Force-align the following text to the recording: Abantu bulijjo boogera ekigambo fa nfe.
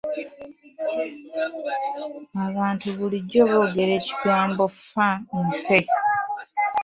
Abantu 2.45 2.87
bulijjo 2.97 3.41
boogera 3.51 3.91
ekigambo 3.99 4.63
fa 4.89 5.09
nfe. 5.47 5.79